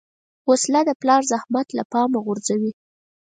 وسله 0.49 0.81
د 0.85 0.91
پلار 1.01 1.21
زحمت 1.31 1.67
له 1.77 1.83
پامه 1.91 2.19
غورځوي 2.25 2.71